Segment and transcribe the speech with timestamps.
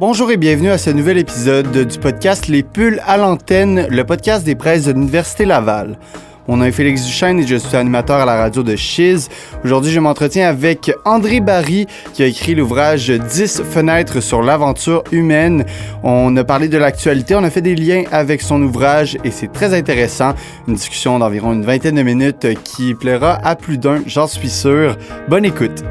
[0.00, 4.46] Bonjour et bienvenue à ce nouvel épisode du podcast Les Pulls à l'antenne, le podcast
[4.46, 5.98] des presses de l'Université Laval.
[6.48, 9.28] Mon nom est Félix Duchesne et je suis animateur à la radio de Chiz.
[9.62, 15.66] Aujourd'hui, je m'entretiens avec André Barry qui a écrit l'ouvrage 10 fenêtres sur l'aventure humaine.
[16.02, 19.52] On a parlé de l'actualité, on a fait des liens avec son ouvrage et c'est
[19.52, 20.32] très intéressant.
[20.66, 24.96] Une discussion d'environ une vingtaine de minutes qui plaira à plus d'un, j'en suis sûr.
[25.28, 25.84] Bonne écoute.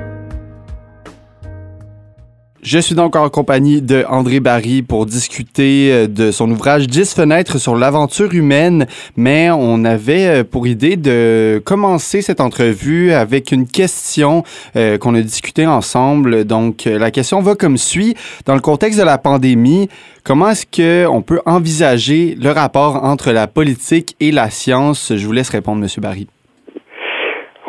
[2.61, 7.15] Je suis donc en compagnie de André Barry pour discuter euh, de son ouvrage 10
[7.15, 13.53] fenêtres sur l'aventure humaine, mais on avait euh, pour idée de commencer cette entrevue avec
[13.53, 14.43] une question
[14.75, 16.43] euh, qu'on a discutée ensemble.
[16.43, 18.15] Donc la question va comme suit.
[18.45, 19.87] Dans le contexte de la pandémie,
[20.25, 25.13] comment est-ce qu'on peut envisager le rapport entre la politique et la science?
[25.15, 26.27] Je vous laisse répondre, Monsieur Barry.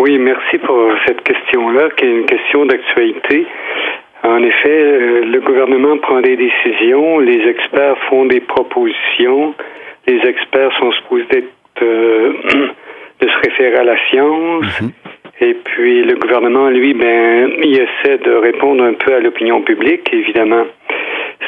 [0.01, 0.77] Oui, merci pour
[1.07, 3.47] cette question-là, qui est une question d'actualité.
[4.23, 9.55] En effet, euh, le gouvernement prend des décisions, les experts font des propositions,
[10.07, 11.45] les experts sont supposés
[11.83, 12.33] euh,
[13.21, 14.91] de se référer à la science, mhm.
[15.41, 20.13] et puis le gouvernement, lui, ben, il essaie de répondre un peu à l'opinion publique,
[20.13, 20.67] évidemment.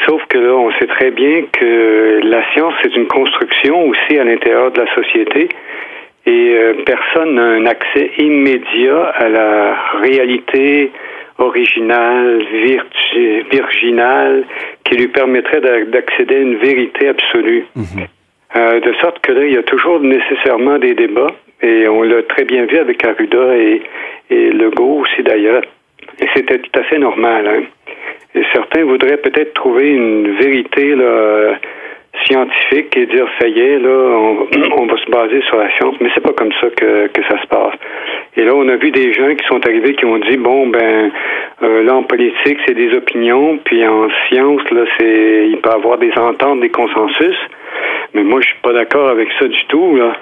[0.06, 4.24] Sauf que là, on sait très bien que la science, c'est une construction aussi à
[4.24, 5.48] l'intérieur de la société.
[6.24, 10.90] Et euh, personne n'a un accès immédiat à la réalité,
[11.38, 12.42] original,
[13.50, 14.44] virginal,
[14.84, 17.66] qui lui permettrait d'accéder à une vérité absolue.
[17.76, 18.06] Mhm.
[18.54, 22.22] Euh, de sorte que là, il y a toujours nécessairement des débats, et on l'a
[22.22, 23.82] très bien vu avec Arruda et,
[24.30, 25.62] et Legault aussi d'ailleurs.
[26.20, 27.46] Et c'était tout à fait normal.
[27.46, 27.62] Hein.
[28.34, 31.58] Et certains voudraient peut-être trouver une vérité là,
[32.24, 33.88] scientifique et dire ça y est, là,
[34.78, 37.40] on, va se baser sur la science, mais c'est pas comme ça que, que ça
[37.40, 37.74] se passe.
[38.36, 41.10] Et là, on a vu des gens qui sont arrivés qui ont dit bon ben
[41.62, 45.74] euh, là en politique c'est des opinions, puis en science là c'est il peut y
[45.74, 47.36] avoir des ententes, des consensus.
[48.14, 50.16] Mais moi je suis pas d'accord avec ça du tout là.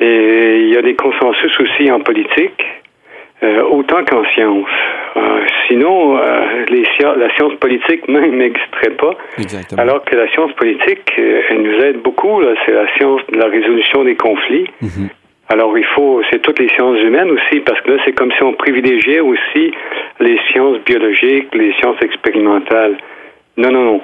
[0.00, 2.64] Et il y a des consensus aussi en politique.
[3.44, 4.68] Euh, autant qu'en science.
[5.16, 9.14] Euh, sinon, euh, les, la science politique même n'existerait pas.
[9.38, 9.80] Exactement.
[9.80, 12.42] Alors que la science politique, elle nous aide beaucoup.
[12.66, 14.68] C'est la science de la résolution des conflits.
[14.80, 15.08] Mhm.
[15.50, 18.42] Alors il faut, c'est toutes les sciences humaines aussi, parce que là, c'est comme si
[18.42, 19.72] on privilégiait aussi
[20.18, 22.96] les sciences biologiques, les sciences expérimentales.
[23.58, 24.00] Non, non, non.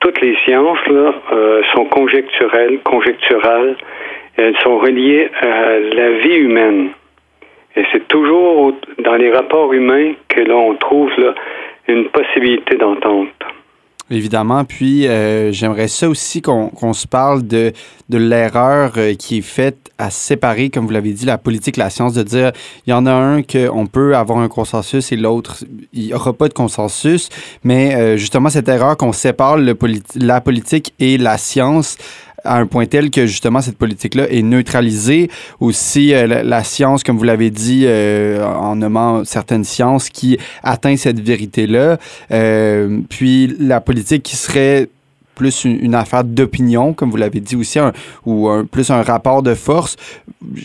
[0.00, 1.14] toutes les sciences là,
[1.72, 3.76] sont conjecturelles, conjecturales.
[4.36, 6.90] Elles sont reliées à la vie humaine.
[7.76, 8.72] Et c'est toujours
[9.04, 11.10] dans les rapports humains que l'on trouve
[11.88, 13.28] une possibilité d'entente.
[14.08, 14.64] Évidemment.
[14.64, 17.72] Puis, euh, j'aimerais ça aussi qu'on se parle de,
[18.08, 21.90] de l'erreur euh, qui est faite à séparer, comme vous l'avez dit, la politique, la
[21.90, 22.52] science, de dire
[22.86, 26.32] il y en a un qu'on peut avoir un consensus et l'autre, il n'y aura
[26.34, 27.30] pas de consensus.
[27.64, 31.98] Mais euh, justement, cette erreur qu'on sépare la politique et la science,
[32.46, 35.28] à un point tel que justement cette politique-là est neutralisée.
[35.60, 40.96] Aussi, euh, la, science, comme vous l'avez dit, euh, en nommant certaines sciences qui atteint
[40.96, 41.98] cette vérité-là.
[42.30, 44.88] Euh, puis la politique qui serait
[45.34, 47.78] plus une, affaire d'opinion, comme vous l'avez dit aussi,
[48.24, 49.96] ou plus un rapport de force.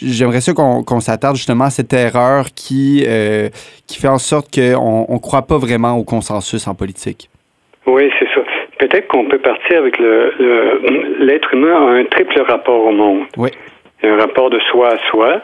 [0.02, 3.06] J'aimerais ça qu'on s'attarde justement à cette erreur qui,
[3.86, 7.30] qui fait en sorte qu'on ne croit pas vraiment au consensus en politique.
[7.86, 8.42] Oui, c'est ça.
[8.82, 10.34] Peut-être qu'on peut partir avec le
[11.20, 13.26] l'être humain a un triple rapport au monde.
[13.38, 13.50] Oui.
[14.02, 15.42] Un rapport de soi à soi.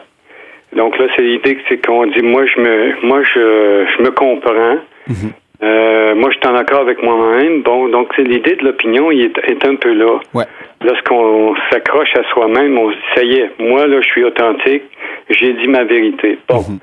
[0.74, 4.10] Donc là, c'est l'idée que c'est qu'on dit moi je me moi je, je me
[4.10, 4.78] comprends.
[5.06, 5.32] Mhm.
[5.60, 7.62] Euh, moi, je suis en accord avec moi-même.
[7.62, 10.20] Bon, donc c'est l'idée de l'opinion, il est, est, un peu là.
[10.32, 10.44] Ouais.
[10.84, 14.84] Lorsqu'on s'accroche à soi-même, on se dit ça y est, moi là, je suis authentique,
[15.30, 16.38] j'ai dit ma vérité.
[16.48, 16.78] Bon, mhm.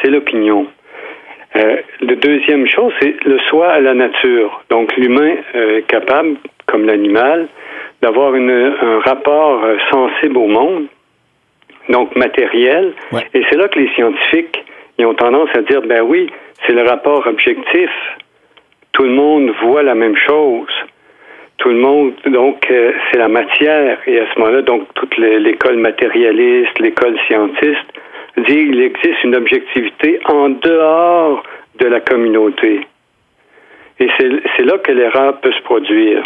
[0.00, 0.66] c'est l'opinion.
[1.56, 4.62] Euh, la deuxième chose, c'est le soi à la nature.
[4.70, 6.36] Donc l'humain euh, est capable,
[6.66, 7.48] comme l'animal,
[8.00, 10.86] d'avoir un rapport euh, sensible au monde,
[11.88, 12.92] donc matériel.
[13.34, 14.64] Et c'est là que les scientifiques
[14.98, 16.30] ils ont tendance à dire, ben oui,
[16.66, 17.90] c'est le rapport objectif.
[18.92, 20.68] Tout le monde voit la même chose.
[21.56, 23.98] Tout le monde, donc, c'est la matière.
[24.06, 27.86] Et à ce moment-là, donc, toute l'école matérialiste, l'école scientiste,
[28.36, 31.42] dit qu'il existe une objectivité en dehors
[31.78, 32.80] de la communauté.
[33.98, 36.24] Et c'est là que l'erreur peut se produire.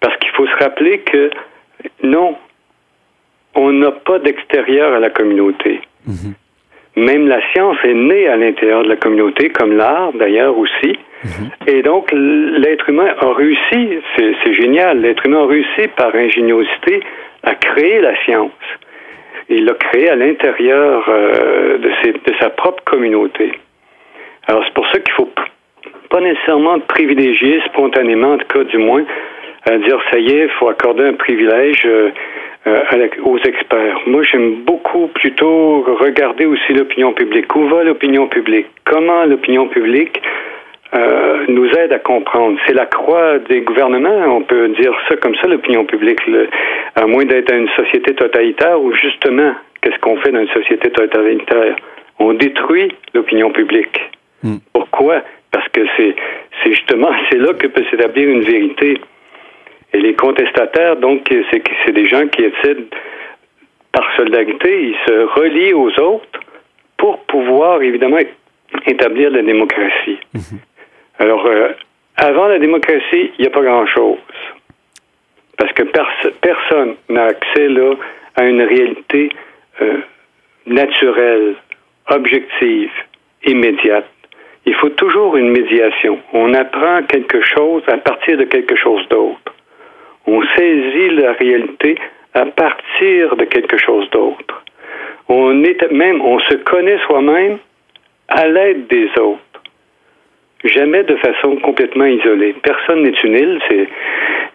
[0.00, 1.30] Parce qu'il faut se rappeler que
[2.02, 2.36] non,
[3.54, 5.80] on n'a pas d'extérieur à la communauté.
[6.06, 6.34] Mhm.
[6.96, 10.98] Même la science est née à l'intérieur de la communauté, comme l'art d'ailleurs aussi.
[11.24, 11.50] Mhm.
[11.68, 17.00] Et donc, l'être humain a réussi, c'est génial, l'être humain a réussi par ingéniosité
[17.44, 18.50] à créer la science
[19.54, 21.90] il l'a créé à l'intérieur euh, de,
[22.40, 23.52] sa propre communauté.
[24.48, 25.30] Alors c'est pour ça qu'il faut
[26.10, 29.04] pas nécessairement privilégier spontanément, en tout cas du moins,
[29.70, 32.10] à dire ça y est, il faut accorder un privilège euh,
[32.66, 34.00] euh, aux experts.
[34.06, 37.54] Moi, j'aime beaucoup plutôt regarder aussi l'opinion publique.
[37.54, 38.66] Où va l'opinion publique?
[38.84, 40.20] Comment l'opinion publique
[40.94, 42.58] euh, nous aide à comprendre.
[42.66, 46.20] C'est la croix des gouvernements, on peut dire ça comme ça, l'opinion publique,
[46.96, 50.90] à moins d'être dans une société totalitaire où justement, qu'est-ce qu'on fait dans une société
[50.90, 51.76] totalitaire?
[52.18, 53.98] On détruit l'opinion publique.
[54.42, 54.56] Hmm.
[54.74, 55.22] Pourquoi?
[55.50, 56.14] Parce que c'est,
[56.62, 59.00] c'est justement, c'est là que peut s'établir une vérité.
[59.94, 62.76] Et les contestataires, donc, c'est, c'est des gens qui essaient,
[63.92, 66.40] par solidarité, ils se relient aux autres
[66.98, 68.18] pour pouvoir, évidemment,
[68.86, 70.18] établir la démocratie.
[70.34, 70.58] Hmm.
[71.18, 71.68] Alors, euh,
[72.16, 74.18] avant la démocratie, il n'y a pas grand-chose.
[75.58, 75.82] Parce que
[76.40, 77.94] personne n'a accès là
[78.36, 79.30] à une réalité
[79.80, 79.98] euh,
[80.66, 81.54] naturelle,
[82.08, 82.90] objective,
[83.44, 84.08] immédiate.
[84.64, 86.18] Il faut toujours une médiation.
[86.32, 89.54] On apprend quelque chose à partir de quelque chose d'autre.
[90.26, 91.96] On saisit la réalité
[92.34, 94.64] à partir de quelque chose d'autre.
[95.28, 97.58] On est même, on se connaît soi-même
[98.28, 99.51] à l'aide des autres
[100.64, 102.54] jamais de façon complètement isolée.
[102.62, 103.88] Personne n'est une île, c'est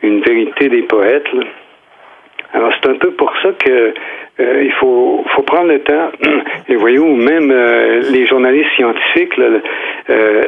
[0.03, 1.27] une vérité des poètes.
[2.53, 3.93] Alors c'est un peu pour ça que
[4.39, 6.11] euh, il faut, faut prendre le temps.
[6.69, 9.33] Et voyez-vous, même euh, les journalistes scientifiques,
[10.09, 10.41] euh,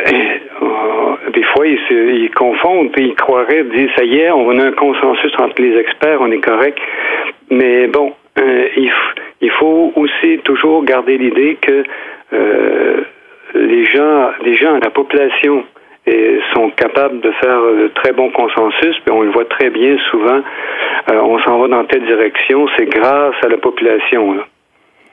[1.34, 5.34] des fois, ils, ils confondent, ils croiraient, disent, ça y est, on a un consensus
[5.40, 6.78] entre les experts, on est correct.
[7.50, 8.92] Mais bon, il,
[9.42, 11.84] il faut aussi toujours garder l'idée que
[13.54, 15.64] les gens, les gens, la population
[16.54, 20.42] sont capables de faire de très bons consensus, puis on le voit très bien souvent.
[21.12, 24.36] Euh, on s'en va dans telle direction, c'est grâce à la population.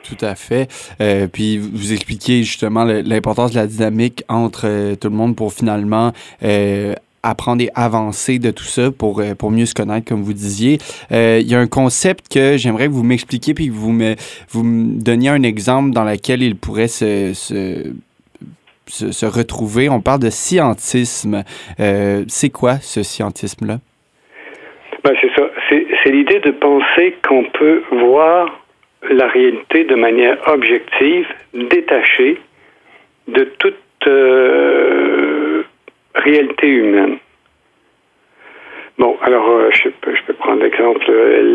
[0.03, 0.69] Tout à fait.
[1.01, 5.53] Euh, puis vous expliquez justement l'importance de la dynamique entre euh, tout le monde pour
[5.53, 6.13] finalement
[7.23, 10.79] apprendre et avancer de tout ça pour, pour mieux se connaître, comme vous disiez.
[11.11, 14.15] Il y a un concept que j'aimerais que vous m'expliquiez puis que vous me,
[14.51, 17.93] vous donniez un exemple dans lequel il pourrait se, se
[18.89, 19.89] se, retrouver.
[19.89, 21.43] On parle de scientisme.
[21.81, 23.79] Euh, c'est quoi ce scientisme-là?
[25.05, 25.51] Ben, c'est ça.
[25.69, 28.61] C'est l'idée de penser qu'on peut voir
[29.11, 32.39] la réalité de manière objective, détachée
[33.29, 33.75] de toute
[34.07, 35.63] euh,
[36.15, 37.19] réalité humaine.
[38.99, 41.05] Bon, alors euh, je, peux, je peux prendre l'exemple.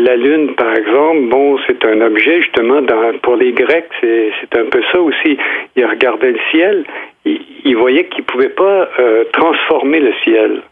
[0.04, 2.80] La Lune, par exemple, bon, c'est un objet justement
[3.22, 5.36] pour les Grecs, c'est un peu ça aussi.
[5.74, 6.84] Ils regardaient le ciel,
[7.24, 10.62] ils, ils voyaient qu'ils ne pouvaient pas euh, transformer le ciel.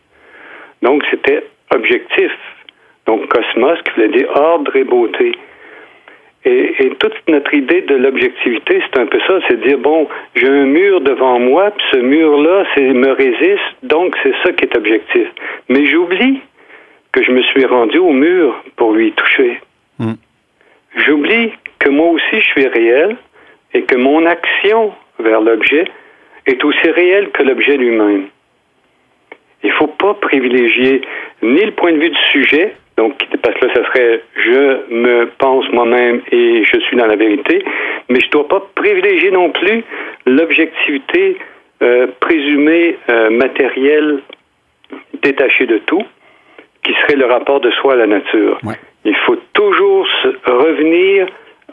[0.82, 1.44] Donc c'était
[1.75, 2.32] objectif.
[3.06, 5.32] Donc cosmos, qui voulait dire ordre et beauté.
[6.44, 10.49] Et, et toute notre idée de l'objectivité, c'est un peu ça, c'est dire bon, j'ai
[10.49, 14.76] un mur devant moi, puis ce mur-là, c'est me résiste, donc c'est ça qui est
[14.76, 15.29] objectif.
[15.69, 16.41] Mais j'oublie
[17.12, 19.61] que je me suis rendu au mur pour lui toucher.
[19.99, 20.14] Hmm.
[20.96, 23.17] J'oublie que moi aussi je suis réel
[23.75, 25.85] et que mon action vers l'objet
[26.50, 28.26] est aussi réelle que l'objet lui-même.
[29.62, 31.02] Il ne faut pas privilégier
[31.43, 35.26] ni le point de vue du sujet, donc parce que là, ça serait je me
[35.38, 37.64] pense moi-même et je suis dans la vérité,
[38.08, 39.85] mais je ne dois pas privilégier non plus
[40.26, 41.37] l'objectivité
[41.82, 44.20] euh, présumée euh, matérielle
[45.23, 46.05] détachée de tout
[46.82, 48.58] qui serait le rapport de soi à la nature.
[49.05, 50.06] Il faut toujours
[50.44, 51.27] revenir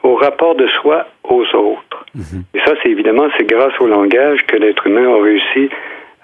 [0.03, 2.05] au rapport de soi aux autres.
[2.15, 2.43] Mhm.
[2.53, 5.69] Et ça, c'est évidemment, c'est grâce au langage que l'être humain a réussi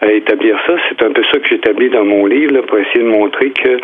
[0.01, 0.75] à établir ça.
[0.89, 3.77] C'est un peu ça que j'établis dans mon livre pour essayer de montrer que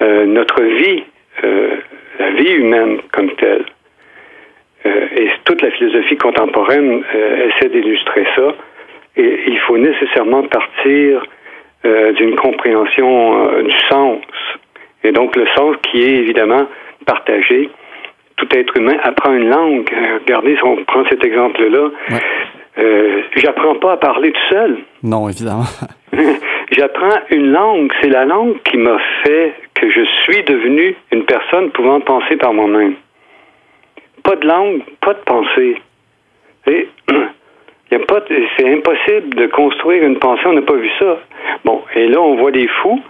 [0.00, 1.02] euh, notre vie,
[1.44, 1.76] euh,
[2.18, 3.64] la vie humaine comme telle,
[4.86, 7.02] euh, et toute la philosophie contemporaine
[7.48, 8.54] essaie d'illustrer ça.
[9.16, 11.24] Et il faut nécessairement partir
[11.84, 14.20] d'une compréhension du sens.
[15.02, 16.68] Et donc le sens qui est évidemment
[17.06, 17.70] partagé.
[18.38, 19.88] Tout être humain apprend une langue.
[19.92, 23.24] Euh, regardez, si on prend cet exemple-là, ouais.
[23.36, 24.78] j'apprends pas à parler tout seul.
[25.02, 25.64] Non, évidemment.
[26.72, 27.92] j'apprends une langue.
[28.00, 32.52] C'est la langue qui m'a fait que je suis devenu une personne pouvant penser par
[32.52, 32.94] moi-même.
[34.24, 35.76] Pas de langue, pas de pensée.
[36.66, 36.88] Et
[38.08, 38.20] pas,
[38.56, 41.18] c'est impossible de construire une pensée, on n'a pas vu ça.
[41.64, 43.00] Bon, et là, on voit des fous,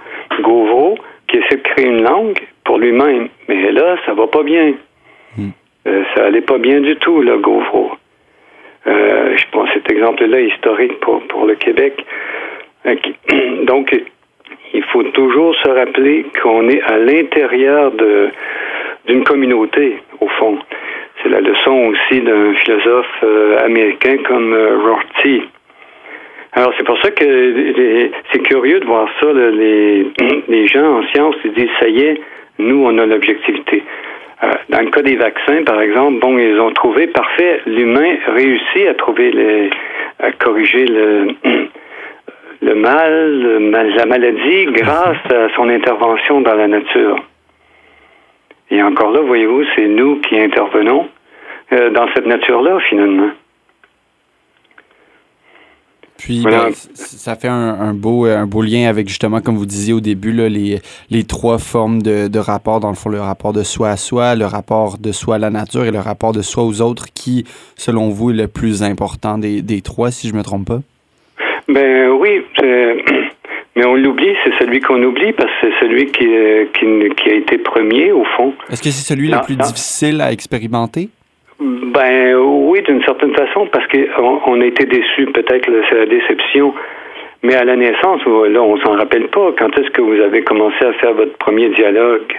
[0.40, 3.28] Gauvreau, qui essaie de créer une langue pour lui-même.
[3.48, 4.74] Mais là, ça va pas bien.
[5.88, 7.92] Euh, ça allait pas bien du tout, là, Gauvreau.
[8.86, 12.04] Euh, je prends cet exemple-là historique pour, pour le Québec.
[12.86, 12.94] Euh,
[13.64, 13.94] donc,
[14.74, 17.92] il faut toujours se rappeler qu'on est à l'intérieur
[19.06, 20.58] d'une communauté, au fond.
[21.22, 23.24] C'est la leçon aussi d'un philosophe
[23.64, 25.42] américain comme Rorty.
[26.52, 29.32] Alors c'est pour ça que c'est curieux de voir ça.
[29.32, 30.06] les,
[30.48, 32.20] les gens en sciences ils disent ça y est,
[32.58, 33.82] nous on a l'objectivité.
[34.42, 37.60] Euh, dans le cas des vaccins, par exemple, bon, ils ont trouvé parfait.
[37.66, 39.70] L'humain réussit à trouver les,
[40.20, 41.28] à corriger le,
[42.62, 47.16] le mal, la maladie, grâce à son intervention dans la nature.
[48.70, 51.08] Et encore là, voyez-vous, c'est nous qui intervenons
[51.72, 53.30] euh, dans cette nature-là, finalement.
[56.18, 60.00] Puis ben, ça fait un, beau, un beau lien avec justement, comme vous disiez au
[60.00, 63.62] début, là, les, les trois formes de, de rapport, dans le fond, le rapport de
[63.62, 66.64] soi à soi, le rapport de soi à la nature et le rapport de soi
[66.64, 67.44] aux autres, qui,
[67.76, 70.80] selon vous, est le plus important des, des trois, si je ne me trompe pas?
[71.68, 72.42] Ben oui,
[73.76, 76.26] mais on l'oublie, c'est celui qu'on oublie parce que c'est celui qui,
[76.74, 78.52] qui, qui, a été premier, au fond.
[78.70, 81.10] Est-ce que c'est celui le plus difficile à expérimenter?
[81.60, 86.72] Ben oui, d'une certaine façon, parce qu'on on a été déçus, peut-être c'est la déception.
[87.42, 89.52] Mais à la naissance, là, on s'en rappelle pas.
[89.58, 92.32] Quand est-ce que vous avez commencé à faire votre premier dialogue?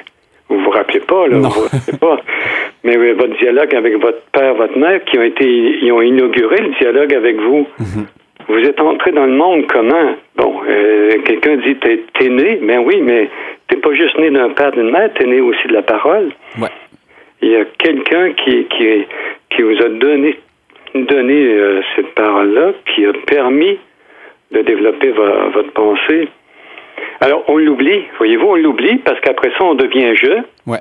[0.50, 2.18] Vous vous rappelez pas, là, vous vous rappelez pas.
[2.84, 6.70] Mais votre dialogue avec votre père, votre mère, qui ont été, ils ont inauguré le
[6.80, 7.68] dialogue avec vous.
[7.78, 8.06] Mhm.
[8.48, 10.16] Vous êtes entré dans le monde comment?
[10.36, 13.30] Bon, euh, quelqu'un dit t'es, es né, ben oui, mais
[13.68, 16.30] t'es pas juste né d'un père d'une mère, t'es né aussi de la parole.
[16.60, 16.70] Ouais
[17.42, 19.06] il y a quelqu'un qui, qui,
[19.50, 20.40] qui vous a donné,
[20.94, 23.78] donné euh, cette parole-là, qui a permis
[24.52, 26.28] de développer votre pensée.
[27.22, 30.42] Alors, on l'oublie, voyez-vous, on l'oublie parce qu'après ça, on devient je.
[30.66, 30.80] Ouais.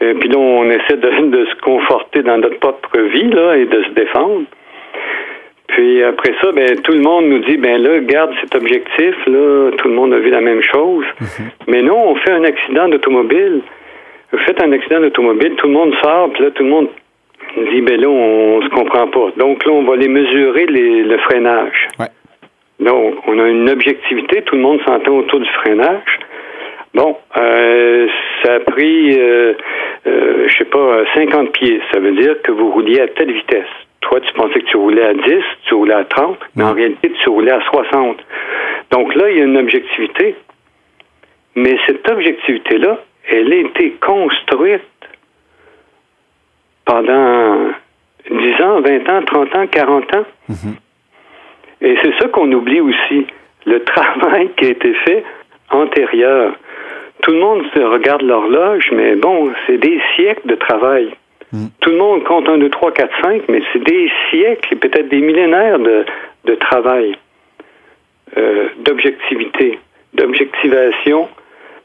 [0.00, 3.64] Et puis là, on essaie de, de, se conforter dans notre propre vie là, et
[3.64, 4.44] de se défendre.
[5.66, 9.70] Puis après ça, ben, tout le monde nous dit, ben là, garde cet objectif, là,
[9.76, 11.04] tout le monde a vu la même chose.
[11.20, 11.42] Mm-hmm.
[11.66, 13.62] Mais non, on fait un accident d'automobile
[14.32, 16.88] vous faites un accident d'automobile, tout le monde sort, puis là, tout le monde
[17.56, 19.30] dit, ben là, on, se comprend pas.
[19.36, 21.88] Donc là, on va les mesurer, les, le freinage.
[21.98, 22.06] Ouais.
[22.80, 26.18] Donc, on a une objectivité, tout le monde s'entend autour du freinage.
[26.94, 28.06] Bon, euh,
[28.42, 29.54] ça a pris, euh,
[30.06, 31.80] euh, je sais pas, 50 pieds.
[31.92, 33.66] Ça veut dire que vous rouliez à telle vitesse.
[34.00, 35.22] Toi, tu pensais que tu roulais à 10,
[35.64, 38.18] tu roulais à 30, mais en réalité, tu roulais à 60.
[38.90, 40.36] Donc là, il y a une objectivité.
[41.56, 42.98] Mais cette objectivité-là,
[43.30, 44.82] elle a été construite
[46.84, 47.70] pendant
[48.30, 50.26] 10 ans, 20 ans, 30 ans, 40 ans.
[50.48, 50.74] Mhm.
[51.80, 53.26] Et c'est ça qu'on oublie aussi,
[53.66, 55.24] le travail qui a été fait
[55.70, 56.54] antérieur.
[57.22, 61.14] Tout le monde se regarde l'horloge, mais bon, c'est des siècles de travail.
[61.52, 61.68] Mhm.
[61.80, 65.08] Tout le monde compte 1, 2, 3, 4, 5, mais c'est des siècles et peut-être
[65.08, 66.04] des millénaires de,
[66.44, 67.16] de travail,
[68.36, 69.78] euh, d'objectivité,
[70.14, 71.28] d'objectivation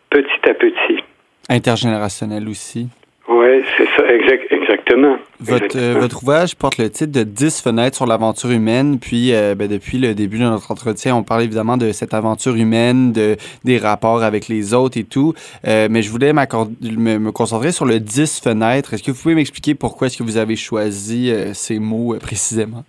[0.10, 1.04] petit à petit.
[1.50, 2.88] Intergénérationnel aussi.
[3.30, 5.18] Oui, c'est ça, exactement.
[5.40, 9.00] Votre, euh, votre, ouvrage porte le titre de 10 fenêtres sur l'aventure humaine.
[9.00, 12.56] Puis, euh, ben, depuis le début de notre entretien, on parle évidemment de cette aventure
[12.56, 15.34] humaine, de, des rapports avec les autres et tout.
[15.68, 18.94] Euh, mais je voulais me, me, concentrer sur le 10 fenêtres.
[18.94, 22.84] Est-ce que vous pouvez m'expliquer pourquoi est-ce que vous avez choisi ces mots précisément?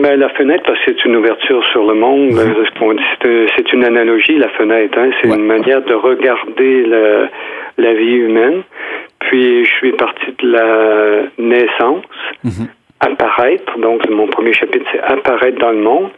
[0.00, 2.32] Ben, la fenêtre, parce que c'est une ouverture sur le monde.
[2.32, 2.98] Mhm.
[3.56, 4.96] C'est une analogie, la fenêtre.
[4.98, 5.10] Hein?
[5.20, 7.28] C'est une manière de regarder la,
[7.78, 8.62] la, vie humaine.
[9.18, 12.04] Puis, je suis parti de la naissance,
[12.44, 12.68] mhm.
[13.00, 13.78] apparaître.
[13.78, 16.10] Donc, mon premier chapitre, c'est apparaître dans le monde.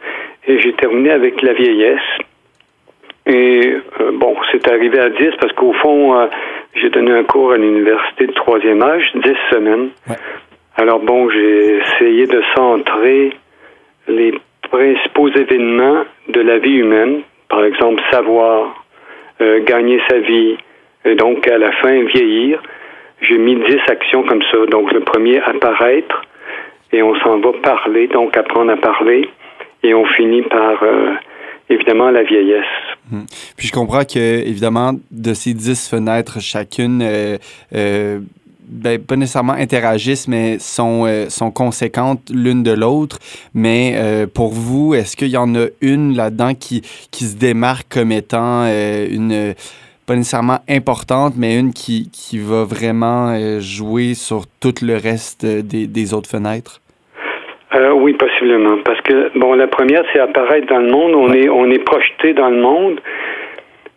[0.47, 1.99] Et j'ai terminé avec la vieillesse.
[3.25, 6.27] Et euh, bon, c'est arrivé à 10 parce qu'au fond, euh,
[6.75, 9.89] j'ai donné un cours à l'université de troisième âge, 10 semaines.
[10.75, 13.31] Alors bon, j'ai essayé de centrer
[14.07, 14.33] les
[14.69, 18.85] principaux événements de la vie humaine, par exemple savoir,
[19.41, 20.57] euh, gagner sa vie,
[21.05, 22.61] et donc à la fin vieillir.
[23.21, 24.57] J'ai mis dix actions comme ça.
[24.69, 26.23] Donc le premier, apparaître,
[26.91, 29.29] et on s'en va parler, donc apprendre à parler,
[29.83, 31.13] et on finit par euh,
[31.69, 32.65] évidemment la vieillesse.
[33.11, 33.25] Hum.
[33.57, 38.19] Puis je comprends que, évidemment, de ces dix fenêtres, chacune euh,
[38.71, 43.17] ben, pas nécessairement interagissent, mais sont, euh, sont conséquentes l'une de l'autre.
[43.53, 47.93] Mais euh, pour vous, est-ce qu'il y en a une là-dedans qui, qui se démarque
[47.93, 49.53] comme étant euh, une,
[50.07, 55.87] pas nécessairement importante, mais une qui, qui va vraiment jouer sur tout le reste des,
[55.87, 56.79] des autres fenêtres?
[57.93, 58.77] oui, possiblement.
[58.83, 61.13] Parce que, bon, la première, c'est apparaître dans le monde.
[61.15, 62.99] On, est, on est projeté dans le monde.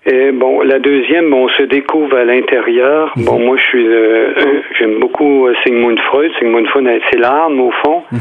[0.06, 3.12] Et bon, la deuxième, on se découvre à l'intérieur.
[3.16, 3.24] Mhm.
[3.24, 4.34] Bon, moi, je suis, euh,
[4.78, 6.30] j'aime beaucoup euh, Sigmund Freud.
[6.38, 8.02] Sigmund Freud, c'est l'âme au fond.
[8.12, 8.20] Mhm.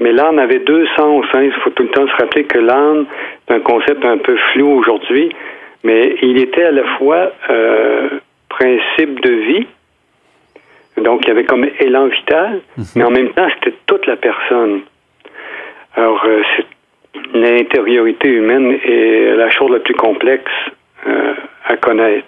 [0.00, 1.24] Mais l'âme avait deux sens.
[1.32, 1.44] Hein.
[1.44, 3.06] Il faut tout le temps se rappeler que l'âme,
[3.46, 5.30] c'est un concept un peu flou aujourd'hui,
[5.82, 8.08] mais il était à la fois euh,
[8.48, 9.66] principe de vie,
[10.98, 12.84] donc il y avait comme élan vital, mhm.
[12.96, 14.80] mais en même temps, c'était toute la personne.
[15.96, 16.26] Alors,
[16.56, 16.66] c'est
[17.32, 20.50] l'intériorité humaine est la chose la plus complexe
[21.66, 22.26] à connaître.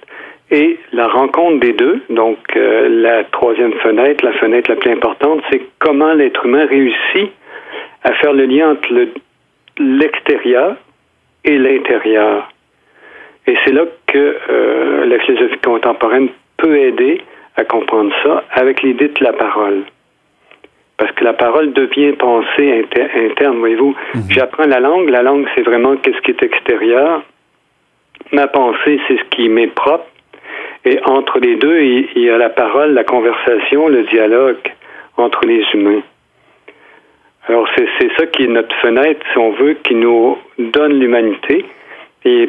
[0.51, 5.63] Et la rencontre des deux, donc la troisième fenêtre, la fenêtre la plus importante, c'est
[5.81, 7.33] comment l'être humain réussit
[8.05, 8.89] à faire le lien entre
[9.79, 10.77] l'extérieur
[11.45, 12.49] et l'intérieur.
[13.47, 17.23] Et c'est là que euh, la philosophie contemporaine peut aider
[17.57, 19.83] à comprendre ça avec l'idée de la parole.
[20.99, 23.95] Parce que la parole devient pensée interne, voyez-vous.
[24.15, 24.23] Mhm.
[24.31, 27.23] J'apprends la langue, la langue c'est vraiment qu'est-ce qui est extérieur.
[28.33, 30.07] Ma pensée c'est ce qui m'est propre.
[30.85, 34.57] Et entre les deux, il y a la parole, la conversation, le dialogue
[35.17, 36.03] entre les humains.
[37.49, 41.65] Alors c'est ça qui est notre fenêtre, si on veut, qui nous donne l'humanité
[42.25, 42.49] et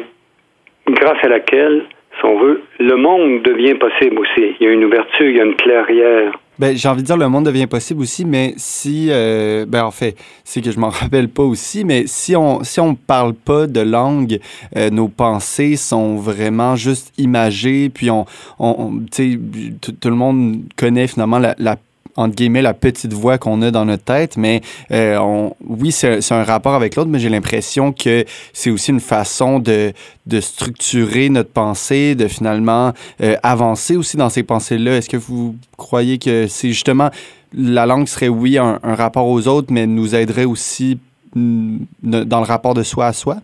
[0.88, 1.84] grâce à laquelle,
[2.18, 4.56] si on veut, le monde devient possible aussi.
[4.58, 6.32] Il y a une ouverture, il y a une clairière.
[6.58, 9.90] Ben, j'ai envie de dire le monde devient possible aussi, mais si, euh, ben en
[9.92, 13.66] fait, c'est que je m'en rappelle pas aussi, mais si on si on parle pas
[13.66, 14.40] de langue,
[14.76, 18.26] euh, nos pensées sont vraiment juste imagées, puis on,
[18.58, 21.76] on, tu sais, tout le monde connaît finalement la, la
[22.16, 24.60] entre guillemets, la petite voix qu'on a dans notre tête, mais
[24.90, 29.00] euh, on, oui, c'est un rapport avec l'autre, mais j'ai l'impression que c'est aussi une
[29.00, 29.92] façon de,
[30.26, 34.96] de structurer notre pensée, de finalement euh, avancer aussi dans ces pensées-là.
[34.96, 37.10] Est-ce que vous croyez que c'est justement
[37.56, 40.98] la langue serait, oui, un, rapport aux autres, mais nous aiderait aussi
[41.34, 43.36] mm, dans le rapport de soi à soi?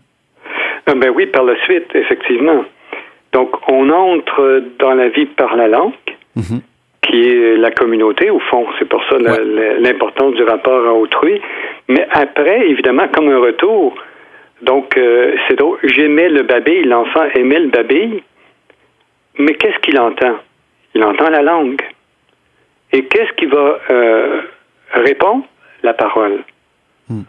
[0.87, 2.63] Euh, ben oui, par la suite, effectivement.
[3.33, 5.93] Donc, on entre dans la vie par la langue.
[6.37, 6.59] Mm-hmm
[7.05, 8.65] qui est la communauté, au fond.
[8.79, 11.41] C'est pour ça l'importance du rapport à autrui.
[11.87, 13.95] Mais après, évidemment, comme un retour,
[14.61, 18.21] donc euh, c'est drôle, j'aimais le babil, l'enfant aimait le babil,
[19.37, 20.37] mais qu'est-ce qu'il entend?
[20.93, 21.81] Il entend la langue.
[22.91, 24.41] Et qu'est-ce qui va euh,
[24.93, 25.43] répondre?
[25.83, 26.39] La parole.
[27.09, 27.23] Hmm.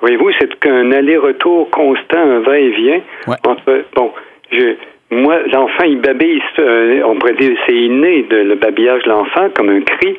[0.00, 3.02] Voyez-vous, c'est qu'un aller-retour constant, un va-et-vient
[3.46, 4.12] entre, bon,
[4.50, 4.76] je,
[5.12, 9.50] moi, l'enfant, il babille, euh, on pourrait dire c'est inné de le babillage de l'enfant
[9.54, 10.18] comme un cri,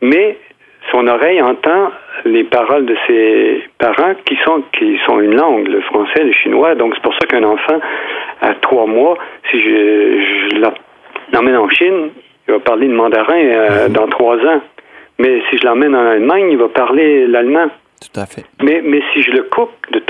[0.00, 0.38] mais
[0.92, 1.90] son oreille entend
[2.24, 6.76] les paroles de ses parents qui sont qui sont une langue, le français, le chinois.
[6.76, 7.80] Donc c'est pour ça qu'un enfant
[8.40, 9.18] à trois mois,
[9.50, 10.60] si je,
[11.32, 12.10] l'emmène en Chine,
[12.46, 13.92] il va parler le mandarin euh, mhm.
[13.92, 14.60] dans trois ans.
[15.18, 17.66] Mais si je l'emmène en Allemagne, il va parler l'allemand.
[18.00, 18.44] Tout à fait.
[18.62, 20.00] Mais, mais si je le coupe de,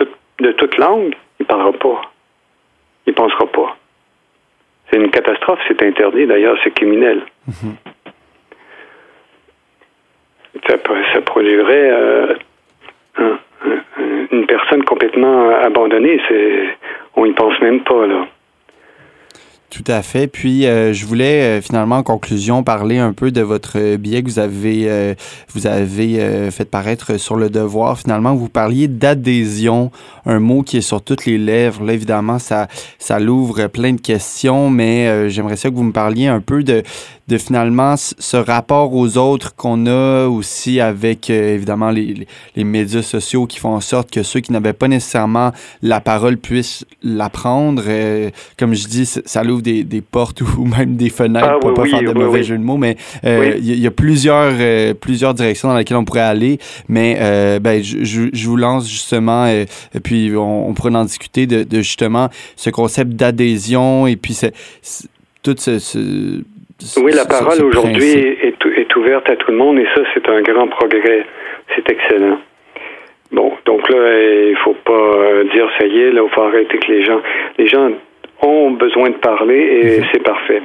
[0.40, 2.02] de toute langue, il ne parlera pas.
[3.06, 3.76] Il ne pensera pas.
[4.92, 7.22] C'est une catastrophe, c'est interdit d'ailleurs, c'est criminel.
[7.48, 7.76] Mhm.
[10.68, 10.74] ça,
[11.14, 12.34] ça, produirait euh,
[14.30, 16.20] une personne complètement abandonnée.
[16.28, 16.76] C'est,
[17.16, 18.26] on y pense même pas là.
[19.72, 20.26] Tout à fait.
[20.26, 24.28] Puis, euh, je voulais euh, finalement, en conclusion, parler un peu de votre billet que
[24.28, 25.14] vous avez, euh,
[25.54, 27.98] vous avez fait paraître sur le devoir.
[27.98, 29.90] Finalement, vous parliez d'adhésion,
[30.26, 31.84] un mot qui est sur toutes les lèvres.
[31.84, 36.26] Là, évidemment, ça, ça l'ouvre plein de questions, mais j'aimerais ça que vous me parliez
[36.26, 36.82] un peu de,
[37.32, 43.00] de finalement ce rapport aux autres qu'on a aussi avec euh, évidemment les, les, médias
[43.00, 47.84] sociaux qui font en sorte que ceux qui n'avaient pas nécessairement la parole puissent l'apprendre.
[47.86, 51.72] Euh, comme je dis, ça ouvre des, des, portes ou même des fenêtres ah, pour
[51.72, 54.52] pas faire de mauvais jeu de mots, mais euh, il y, a plusieurs,
[54.96, 56.58] plusieurs directions dans lesquelles on pourrait aller.
[56.88, 57.16] Mais
[57.60, 59.66] ben, je, je, vous lance justement, et
[60.02, 64.52] puis on, pourrait en discuter de, de justement ce concept d'adhésion et puis c'est
[65.42, 66.42] tout ce, ce
[66.98, 70.42] oui, la parole aujourd'hui est, est, ouverte à tout le monde et ça, c'est un
[70.42, 71.24] grand progrès.
[71.74, 72.38] C'est excellent.
[73.30, 73.98] Bon, donc là,
[74.50, 77.20] il faut pas euh, dire ça y est, là, il faut arrêter que les gens,
[77.58, 77.90] les gens
[78.42, 80.06] ont besoin de parler et mhm.
[80.12, 80.62] c'est parfait.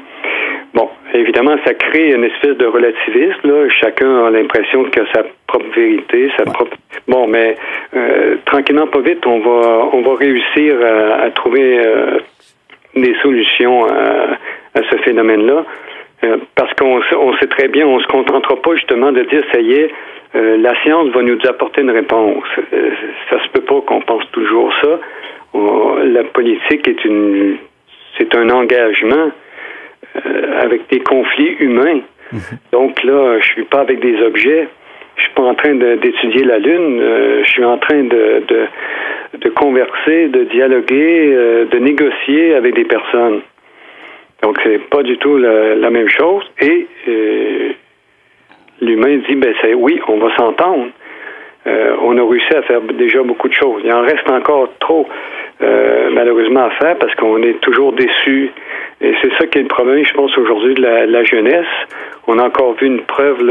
[0.73, 3.39] Bon, évidemment, ça crée une espèce de relativisme.
[3.45, 3.69] Là.
[3.69, 6.75] Chacun a l'impression qu'il a sa propre vérité, sa propre.
[7.07, 7.55] Bon, mais
[7.95, 12.19] euh, tranquillement, pas vite, on va, on va réussir à, trouver euh,
[12.95, 14.37] des solutions à,
[14.75, 15.63] à ce phénomène-là.
[16.23, 19.59] Euh, parce qu'on on sait très bien, on se contentera pas justement de dire ça
[19.59, 19.91] y est,
[20.35, 22.43] euh, la science va nous apporter une réponse.
[22.73, 22.89] Euh,
[23.29, 24.99] ça se peut pas qu'on pense toujours ça.
[26.03, 27.57] la politique est une,
[28.17, 29.31] c'est un engagement
[30.61, 32.01] avec des conflits humains.
[32.31, 32.39] Mhm.
[32.71, 34.67] Donc là, je suis pas avec des objets.
[35.17, 37.01] Je suis pas en train d'étudier la lune.
[37.43, 38.67] je suis en train de, de,
[39.39, 41.35] de converser, de dialoguer,
[41.71, 43.41] de négocier avec des personnes.
[44.43, 46.43] Donc, c'est pas du tout la, même chose.
[46.61, 47.69] Et euh,
[48.81, 50.87] l'humain dit, ben c'est oui, on va s'entendre.
[51.65, 53.81] Euh, on a réussi à faire déjà beaucoup de choses.
[53.83, 55.07] Il en reste encore trop,
[55.61, 58.51] euh, malheureusement, à faire parce qu'on est toujours déçu.
[59.01, 61.65] Et c'est ça qui est le problème, je pense, aujourd'hui de la, jeunesse.
[62.27, 63.43] On a encore vu une preuve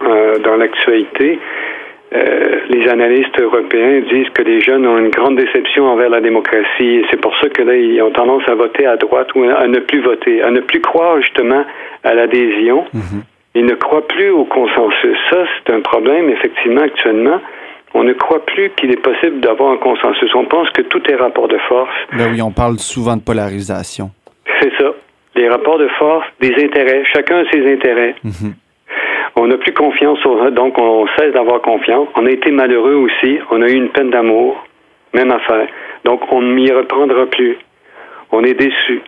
[0.00, 1.38] dans l'actualité
[2.12, 6.96] euh, les analystes européens disent que les jeunes ont une grande déception envers la démocratie
[6.96, 9.66] et c'est pour ça que là, ils ont tendance à voter à droite ou à
[9.68, 11.64] ne plus voter, à ne plus croire justement
[12.02, 12.84] à l'adhésion.
[12.92, 13.22] Mhm.
[13.54, 15.18] Ils ne croient plus au consensus.
[15.30, 17.40] Ça, c'est un problème, effectivement, actuellement.
[17.94, 20.32] On ne croit plus qu'il est possible d'avoir un consensus.
[20.34, 21.90] On pense que tout est rapport de force.
[22.12, 24.10] Ben oui, on parle souvent de polarisation.
[24.60, 24.92] C'est ça.
[25.34, 27.02] Les rapports de force, des intérêts.
[27.12, 28.14] Chacun a ses intérêts.
[28.22, 28.54] Mhm.
[29.42, 30.18] On n'a plus confiance,
[30.52, 32.08] donc on cesse d'avoir confiance.
[32.14, 33.38] On a été malheureux aussi.
[33.50, 34.66] On a eu une peine d'amour.
[35.14, 35.66] Même affaire.
[36.04, 37.56] Donc on ne m'y reprendra plus.
[38.32, 39.00] On est déçu.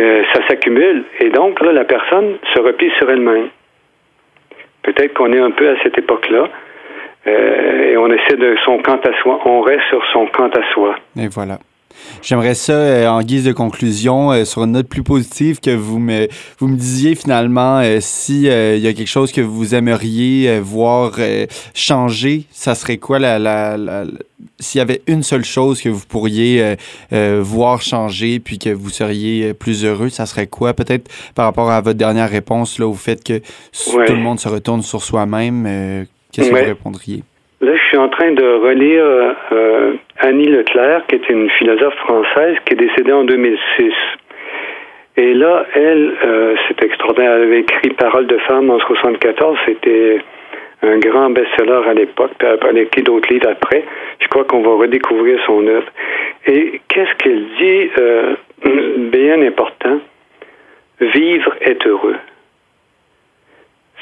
[0.00, 3.50] Euh, ça s'accumule et donc là, la personne se replie sur elle-même.
[4.82, 6.48] Peut-être qu'on est un peu à cette époque-là.
[7.28, 9.38] Euh, et on essaie de son quant à soi.
[9.44, 10.96] On reste sur son quant à soi.
[11.16, 11.58] Et voilà.
[12.22, 15.98] J'aimerais ça, euh, en guise de conclusion, euh, sur une note plus positive, que vous
[15.98, 16.28] me,
[16.58, 21.18] vous me disiez finalement euh, si il y a quelque chose que vous aimeriez voir
[21.74, 24.04] changer, ça serait quoi la, la,
[24.58, 26.76] s'il y avait une seule chose que vous pourriez
[27.10, 30.74] voir changer puis que vous seriez plus heureux, ça serait quoi?
[30.74, 34.48] Peut-être par rapport à votre dernière réponse là, au fait que tout le monde se
[34.48, 37.22] retourne sur soi-même, qu'est-ce que vous répondriez?
[37.92, 39.04] Suis en train de relire
[39.52, 43.92] euh, Annie Leclerc, qui est une philosophe française qui est décédée en 2006.
[45.18, 47.32] Et là, elle, euh, c'est extraordinaire.
[47.32, 49.58] Elle avait écrit Paroles de femme en 74.
[49.66, 50.22] C'était
[50.80, 52.30] un grand best-seller à l'époque.
[52.38, 53.84] Puis elle a écrit d'autres livres après.
[54.20, 55.88] Je crois qu'on va redécouvrir son œuvre.
[56.46, 58.36] Et qu'est-ce qu'elle dit euh,
[59.10, 60.00] bien important?
[60.98, 62.16] Vivre est heureux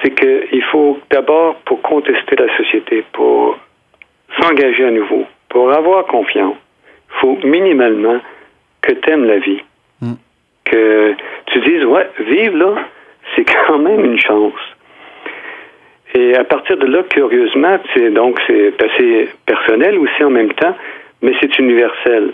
[0.03, 3.59] c'est qu'il faut d'abord, pour contester la société, pour
[4.41, 6.57] s'engager à nouveau, pour avoir confiance,
[7.09, 8.21] il faut minimalement
[8.83, 9.63] que tu aimes la vie.
[10.01, 10.15] Hmm.
[10.65, 11.15] Que
[11.47, 12.83] tu dises, ouais, vivre là,
[13.35, 14.61] c'est quand même une chance.
[16.15, 20.75] Et à partir de là, curieusement, c'est donc c'est assez personnel aussi en même temps,
[21.23, 22.33] mais c'est universel.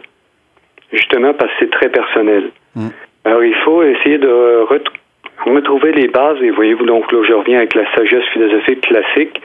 [0.93, 2.51] Justement parce que c'est très personnel.
[2.75, 2.89] Hmm.
[3.25, 5.01] Alors il faut essayer de retrouver
[5.45, 9.41] retrouver les bases, et voyez-vous, donc là, je reviens avec la sagesse philosophique classique.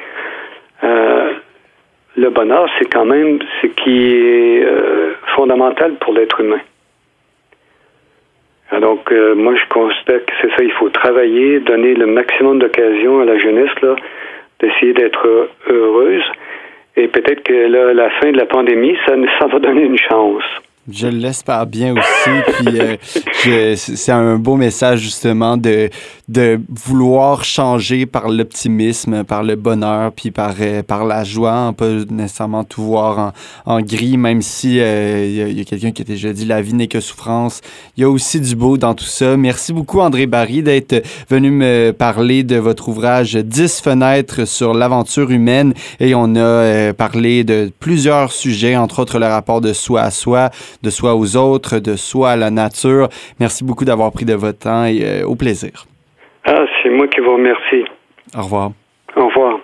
[0.84, 1.34] Euh,
[2.15, 6.60] le bonheur, c'est quand même ce qui est euh, fondamental pour l'être humain.
[8.80, 13.21] donc, euh, moi, je constate que c'est ça, il faut travailler, donner le maximum d'occasions
[13.21, 13.95] à la jeunesse, là,
[14.60, 16.24] d'essayer d'être heureuse.
[16.97, 20.43] Et peut-être que là, la fin de la pandémie, ça, ça va donner une chance.
[20.89, 22.30] Je l'espère bien aussi.
[23.41, 25.89] Puis euh, c'est un beau message justement de,
[26.28, 31.74] de vouloir changer par l'optimisme, par le bonheur, puis par, euh, par la joie, on
[31.74, 33.34] peut nécessairement tout voir
[33.65, 36.62] en, en gris, même si euh, il y a, quelqu'un qui a déjà dit la
[36.62, 37.62] vie n'est que souffrance.
[37.96, 39.38] Il y a aussi du beau dans tout ça.
[39.38, 45.30] Merci beaucoup André Barry d'être venu me parler de votre ouvrage 10 fenêtres sur l'aventure
[45.30, 50.12] humaine et on a parlé de plusieurs sujets, entre autres le rapport de soi à
[50.12, 50.50] soi
[50.84, 53.10] de soi aux autres, de soi à la nature.
[53.40, 55.86] Merci beaucoup d'avoir pris de votre temps et euh, au plaisir.
[56.46, 57.86] Ah, c'est moi qui vous remercie.
[58.36, 58.72] Au revoir.
[59.16, 59.60] Au revoir.